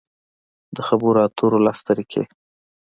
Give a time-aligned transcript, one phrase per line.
[0.75, 2.23] د خبرو اترو لس طریقې: